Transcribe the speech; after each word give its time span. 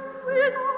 We're 0.00 0.77